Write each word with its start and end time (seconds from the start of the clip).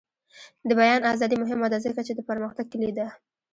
د 0.67 0.69
بیان 0.79 1.01
ازادي 1.13 1.37
مهمه 1.43 1.67
ده 1.71 1.77
ځکه 1.85 2.01
چې 2.07 2.13
د 2.15 2.19
پرمختګ 2.29 2.65
کلي 2.73 2.91
ده. 2.97 3.07